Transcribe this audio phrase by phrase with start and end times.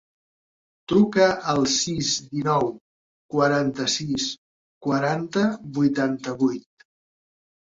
[0.91, 2.65] Truca al sis, dinou,
[3.35, 4.25] quaranta-sis,
[4.87, 5.45] quaranta,
[5.77, 6.89] vuitanta-vuit.